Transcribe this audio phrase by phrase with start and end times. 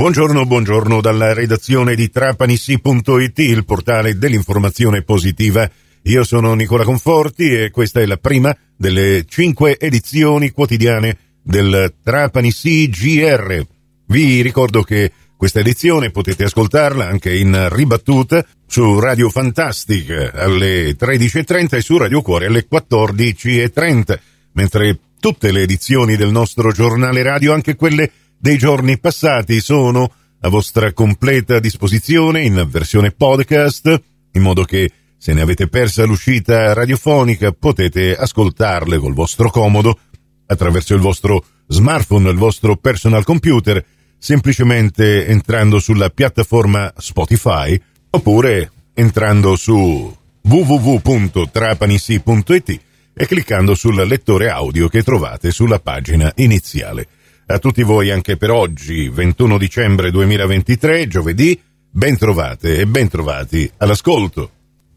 [0.00, 5.70] Buongiorno, buongiorno dalla redazione di trapanissi.it, il portale dell'informazione positiva.
[6.04, 12.88] Io sono Nicola Conforti e questa è la prima delle cinque edizioni quotidiane del Trapanissi
[12.88, 13.62] GR.
[14.06, 21.76] Vi ricordo che questa edizione potete ascoltarla anche in ribattuta su Radio Fantastic alle 13.30
[21.76, 24.18] e su Radio Cuore alle 14.30,
[24.52, 28.10] mentre tutte le edizioni del nostro giornale radio, anche quelle
[28.40, 30.10] dei giorni passati sono
[30.40, 36.72] a vostra completa disposizione in versione podcast, in modo che se ne avete persa l'uscita
[36.72, 39.98] radiofonica potete ascoltarle col vostro comodo
[40.46, 43.84] attraverso il vostro smartphone, il vostro personal computer,
[44.16, 52.80] semplicemente entrando sulla piattaforma Spotify oppure entrando su www.trapanissi.it
[53.12, 57.06] e cliccando sul lettore audio che trovate sulla pagina iniziale.
[57.50, 63.68] A tutti voi anche per oggi, 21 dicembre 2023, giovedì, ben trovate e ben trovati
[63.78, 64.50] all'ascolto.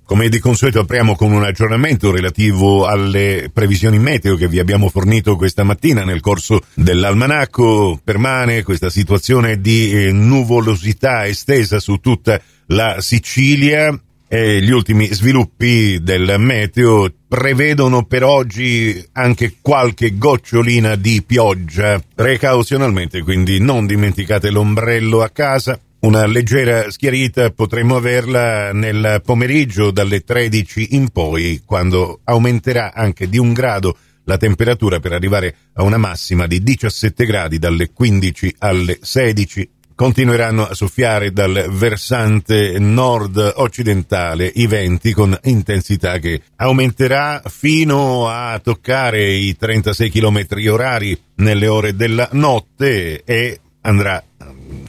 [0.05, 5.35] Come di consueto apriamo con un aggiornamento relativo alle previsioni meteo che vi abbiamo fornito
[5.35, 7.99] questa mattina nel corso dell'almanacco.
[8.03, 13.99] Permane questa situazione di eh, nuvolosità estesa su tutta la Sicilia
[14.33, 22.01] e gli ultimi sviluppi del meteo prevedono per oggi anche qualche gocciolina di pioggia.
[22.15, 25.79] Precauzionalmente, quindi non dimenticate l'ombrello a casa.
[25.99, 33.37] Una leggera schiarita potremmo averla nel pomeriggio dalle 13 in poi, quando aumenterà anche di
[33.37, 38.97] un grado la temperatura per arrivare a una massima di 17 gradi dalle 15 alle
[38.99, 48.59] 16 continueranno a soffiare dal versante nord-occidentale i venti con intensità che aumenterà fino a
[48.59, 54.23] toccare i 36 km orari nelle ore della notte e andrà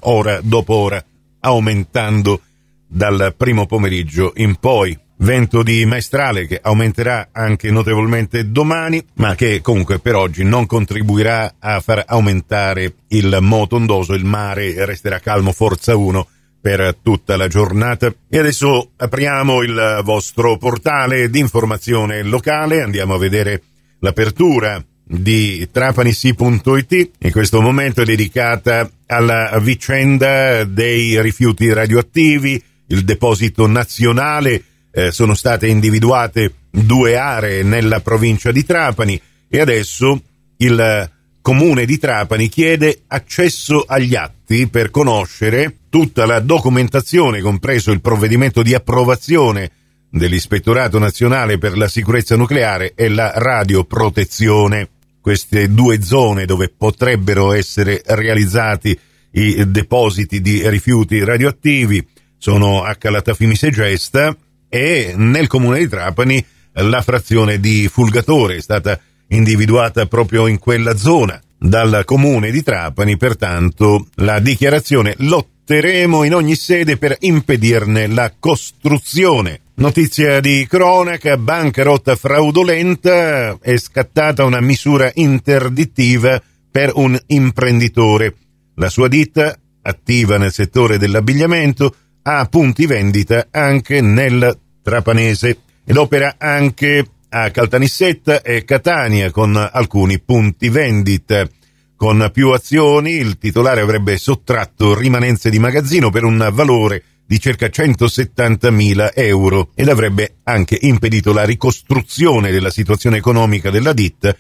[0.01, 1.05] ora dopo ora
[1.41, 2.41] aumentando
[2.87, 9.61] dal primo pomeriggio in poi vento di maestrale che aumenterà anche notevolmente domani, ma che
[9.61, 15.53] comunque per oggi non contribuirà a far aumentare il moto ondoso, il mare resterà calmo
[15.53, 16.29] forza 1
[16.61, 18.13] per tutta la giornata.
[18.29, 23.63] E adesso apriamo il vostro portale di informazione locale, andiamo a vedere
[24.01, 33.67] l'apertura di trapanissi.it in questo momento è dedicata alla vicenda dei rifiuti radioattivi, il deposito
[33.67, 34.63] nazionale
[34.95, 40.23] eh, sono state individuate due aree nella provincia di Trapani e adesso
[40.59, 41.11] il
[41.43, 48.63] comune di Trapani chiede accesso agli atti per conoscere tutta la documentazione, compreso il provvedimento
[48.63, 49.71] di approvazione
[50.09, 54.91] dell'Ispettorato Nazionale per la Sicurezza Nucleare e la radioprotezione.
[55.21, 58.97] Queste due zone dove potrebbero essere realizzati
[59.33, 62.07] i depositi di rifiuti radioattivi
[62.39, 64.37] sono a Calatafimi Segesta
[64.75, 68.99] e nel comune di Trapani la frazione di Fulgatore è stata
[69.29, 71.41] individuata proprio in quella zona.
[71.57, 79.61] Dal comune di Trapani, pertanto, la dichiarazione lotteremo in ogni sede per impedirne la costruzione.
[79.77, 88.35] Notizia di cronaca, bancarotta fraudolenta, è scattata una misura interdittiva per un imprenditore.
[88.75, 91.95] La sua ditta, attiva nel settore dell'abbigliamento,
[92.27, 100.21] ha punti vendita anche nel trapanese ed opera anche a Caltanissetta e Catania con alcuni
[100.21, 101.49] punti vendita.
[101.97, 107.67] Con più azioni il titolare avrebbe sottratto rimanenze di magazzino per un valore di circa
[107.67, 114.37] 170.000 euro ed avrebbe anche impedito la ricostruzione della situazione economica della ditta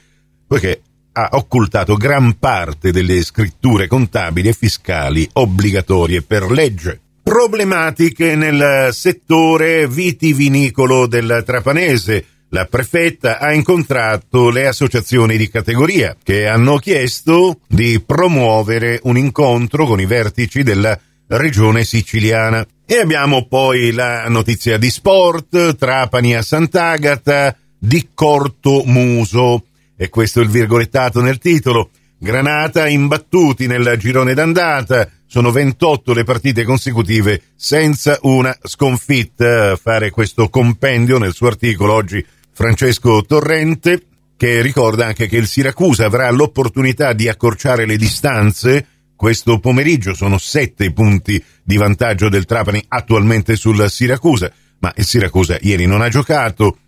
[0.47, 0.82] poiché
[1.12, 7.00] ha occultato gran parte delle scritture contabili e fiscali obbligatorie per legge
[7.34, 12.25] problematiche nel settore vitivinicolo del Trapanese.
[12.50, 19.84] La prefetta ha incontrato le associazioni di categoria che hanno chiesto di promuovere un incontro
[19.84, 20.97] con i vertici della
[21.27, 22.64] regione siciliana.
[22.87, 29.64] E abbiamo poi la notizia di sport, Trapani a Sant'Agata, di Corto Muso.
[29.97, 31.91] E questo è il virgolettato nel titolo.
[32.17, 39.75] Granata imbattuti nel girone d'andata, sono 28 le partite consecutive senza una sconfitta.
[39.75, 44.00] Fare questo compendio nel suo articolo oggi Francesco Torrente,
[44.36, 48.86] che ricorda anche che il Siracusa avrà l'opportunità di accorciare le distanze.
[49.16, 55.58] Questo pomeriggio sono sette punti di vantaggio del Trapani attualmente sul Siracusa, ma il Siracusa
[55.60, 56.78] ieri non ha giocato.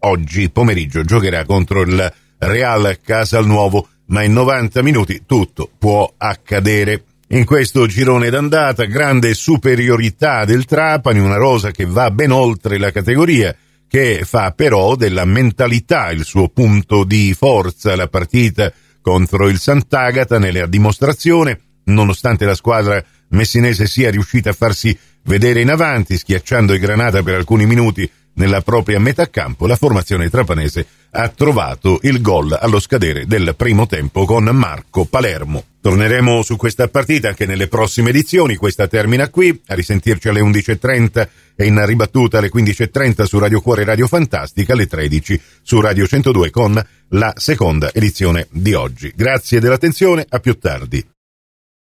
[0.00, 7.02] Oggi pomeriggio giocherà contro il Real Casalnuovo, ma in 90 minuti tutto può accadere.
[7.30, 12.92] In questo girone d'andata, grande superiorità del Trapani, una rosa che va ben oltre la
[12.92, 13.52] categoria,
[13.88, 17.96] che fa però della mentalità il suo punto di forza.
[17.96, 24.96] La partita contro il Sant'Agata nella dimostrazione, nonostante la squadra messinese sia riuscita a farsi
[25.24, 30.30] vedere in avanti, schiacciando i Granata per alcuni minuti nella propria metà campo, la formazione
[30.30, 35.64] trapanese ha trovato il gol allo scadere del primo tempo con Marco Palermo.
[35.86, 41.28] Torneremo su questa partita anche nelle prossime edizioni, questa termina qui, a risentirci alle 11.30
[41.54, 46.50] e in ribattuta alle 15.30 su Radio Cuore Radio Fantastica, alle 13 su Radio 102
[46.50, 49.12] con la seconda edizione di oggi.
[49.14, 51.15] Grazie dell'attenzione, a più tardi.